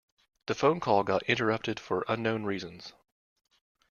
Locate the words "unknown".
2.07-2.43